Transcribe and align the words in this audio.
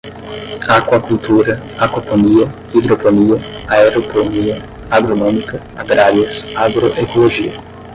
aquacultura, 0.77 1.53
aquaponia, 1.83 2.45
hidroponia, 2.73 3.35
aeroponia, 3.73 4.55
agronômica, 4.97 5.55
agrárias, 5.81 6.35
agroecologia 6.55 7.53